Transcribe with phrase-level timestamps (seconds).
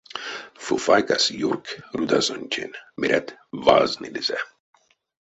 [0.63, 1.65] Фуфайкась— юрк!—
[1.97, 3.27] рудазонтень, мерят,
[3.65, 4.39] ваз нилизе.